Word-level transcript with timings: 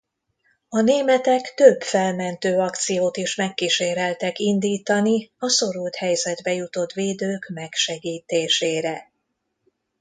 A 0.69 0.81
németek 0.81 1.53
több 1.53 1.81
felmentő 1.81 2.57
akciót 2.57 3.17
is 3.17 3.35
megkíséreltek 3.35 4.39
indítani 4.39 5.31
a 5.37 5.49
szorult 5.49 5.95
helyzetbe 5.95 6.53
jutott 6.53 6.91
védők 6.91 7.49
megsegítésére. 7.53 9.11